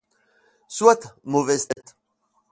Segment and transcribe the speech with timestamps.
[0.67, 1.95] Soit, mauvaise tête.